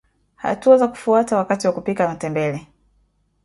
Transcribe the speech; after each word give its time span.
Hatua 0.35 0.77
za 0.77 0.87
kufuata 0.87 1.37
wakati 1.37 1.67
wa 1.67 1.73
kupika 1.73 2.07
matembele 2.07 2.67